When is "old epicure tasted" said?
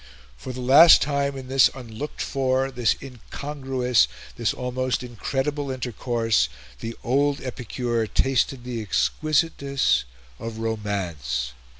7.03-8.63